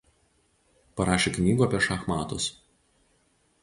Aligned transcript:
Parašė 1.01 1.35
knygų 1.37 1.69
apie 1.69 1.85
šachmatus. 1.91 2.53